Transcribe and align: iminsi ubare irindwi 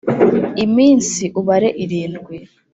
iminsi 0.65 1.23
ubare 1.39 1.69
irindwi 1.83 2.35